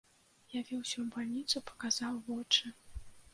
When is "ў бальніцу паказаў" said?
1.01-2.17